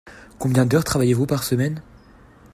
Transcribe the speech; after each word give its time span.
Combien 0.39 0.65
d’heures 0.65 0.83
travaillez-vous 0.83 1.27
par 1.27 1.43
semaine? 1.43 1.79